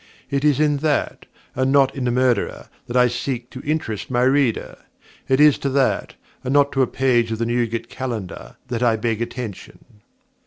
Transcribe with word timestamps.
It 0.31 0.43
is 0.43 0.59
in 0.59 0.77
that, 0.77 1.27
and 1.55 1.71
not 1.71 1.95
in 1.95 2.05
the 2.05 2.09
Murderer, 2.11 2.69
that 2.87 2.97
I 2.97 3.07
seek 3.07 3.51
to 3.51 3.61
interest 3.61 4.09
my 4.09 4.23
reader. 4.23 4.79
It 5.29 5.39
is 5.39 5.59
to 5.59 5.69
that, 5.69 6.15
and 6.43 6.51
not 6.51 6.71
to 6.71 6.81
a 6.81 6.87
page 6.87 7.31
of 7.31 7.37
the 7.37 7.45
Newgate 7.45 7.87
Calendar, 7.87 8.55
that 8.69 8.81
I 8.81 8.95
beg 8.95 9.21
attention. 9.21 10.01